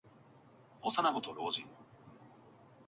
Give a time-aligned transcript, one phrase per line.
[0.81, 1.63] 幼子と老人。